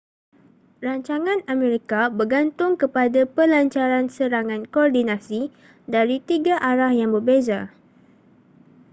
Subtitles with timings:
[0.85, 5.41] rancangan amerika bergantung kepada pelancaran serangan koordinasi
[5.93, 7.59] dari tiga arah yang berbeza